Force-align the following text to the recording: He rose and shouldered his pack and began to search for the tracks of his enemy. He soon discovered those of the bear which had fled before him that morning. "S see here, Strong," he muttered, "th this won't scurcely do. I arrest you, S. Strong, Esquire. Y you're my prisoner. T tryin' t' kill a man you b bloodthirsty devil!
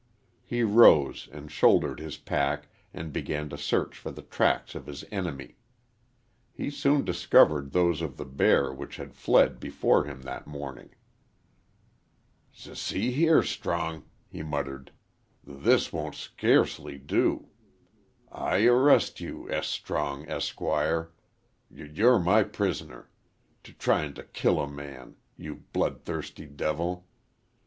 He 0.43 0.63
rose 0.63 1.29
and 1.31 1.51
shouldered 1.51 1.99
his 1.99 2.17
pack 2.17 2.69
and 2.91 3.13
began 3.13 3.49
to 3.49 3.55
search 3.59 3.95
for 3.95 4.09
the 4.09 4.23
tracks 4.23 4.73
of 4.73 4.87
his 4.87 5.05
enemy. 5.11 5.57
He 6.51 6.71
soon 6.71 7.05
discovered 7.05 7.71
those 7.71 8.01
of 8.01 8.17
the 8.17 8.25
bear 8.25 8.73
which 8.73 8.95
had 8.95 9.13
fled 9.13 9.59
before 9.59 10.05
him 10.05 10.23
that 10.23 10.47
morning. 10.47 10.95
"S 12.51 12.79
see 12.79 13.11
here, 13.11 13.43
Strong," 13.43 14.03
he 14.27 14.41
muttered, 14.41 14.89
"th 15.45 15.59
this 15.59 15.93
won't 15.93 16.15
scurcely 16.15 16.97
do. 16.97 17.49
I 18.31 18.65
arrest 18.65 19.19
you, 19.19 19.51
S. 19.51 19.67
Strong, 19.67 20.27
Esquire. 20.27 21.11
Y 21.69 21.87
you're 21.93 22.17
my 22.17 22.41
prisoner. 22.41 23.11
T 23.63 23.73
tryin' 23.73 24.15
t' 24.15 24.23
kill 24.33 24.59
a 24.59 24.67
man 24.67 25.17
you 25.37 25.57
b 25.57 25.61
bloodthirsty 25.73 26.47
devil! 26.47 27.05